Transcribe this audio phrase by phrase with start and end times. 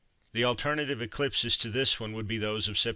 [0.33, 2.89] The alternative eclipses to this one would be those of Sept.